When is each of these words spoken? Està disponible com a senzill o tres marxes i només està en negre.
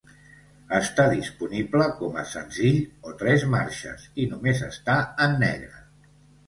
Està 0.77 1.05
disponible 1.11 1.89
com 1.99 2.17
a 2.23 2.25
senzill 2.31 2.81
o 3.11 3.15
tres 3.21 3.47
marxes 3.59 4.09
i 4.25 4.27
només 4.35 4.67
està 4.75 4.99
en 5.29 5.41
negre. 5.49 5.73